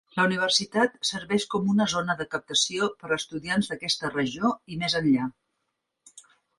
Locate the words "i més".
4.77-5.01